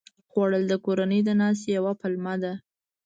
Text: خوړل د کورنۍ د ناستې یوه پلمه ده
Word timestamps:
خوړل 0.29 0.63
د 0.69 0.73
کورنۍ 0.85 1.19
د 1.25 1.29
ناستې 1.41 1.69
یوه 1.77 1.93
پلمه 2.01 2.35
ده 2.43 2.53